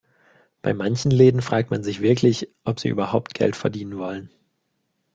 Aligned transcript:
Bei 0.63 0.73
manchen 0.73 1.11
Läden 1.11 1.43
fragt 1.43 1.69
man 1.69 1.83
sich 1.83 2.01
wirklich, 2.01 2.49
ob 2.63 2.79
sie 2.79 2.87
überhaupt 2.87 3.35
Geld 3.35 3.55
verdienen 3.55 3.99
wollen. 3.99 4.31